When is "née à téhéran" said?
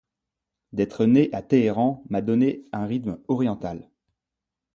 1.05-2.03